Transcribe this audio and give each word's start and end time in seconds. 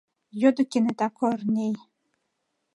—йодо 0.41 0.63
кенета 0.71 1.07
Кӧрнеи. 1.17 1.73